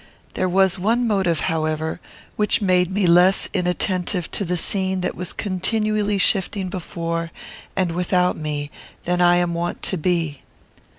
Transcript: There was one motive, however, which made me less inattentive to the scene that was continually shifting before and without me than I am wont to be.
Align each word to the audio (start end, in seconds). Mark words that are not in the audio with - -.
There 0.33 0.49
was 0.49 0.79
one 0.79 1.05
motive, 1.05 1.41
however, 1.41 1.99
which 2.35 2.59
made 2.59 2.91
me 2.91 3.05
less 3.05 3.47
inattentive 3.53 4.31
to 4.31 4.43
the 4.43 4.57
scene 4.57 5.01
that 5.01 5.13
was 5.13 5.31
continually 5.31 6.17
shifting 6.17 6.69
before 6.69 7.31
and 7.75 7.91
without 7.91 8.35
me 8.35 8.71
than 9.03 9.21
I 9.21 9.35
am 9.35 9.53
wont 9.53 9.83
to 9.83 9.97
be. 9.97 10.41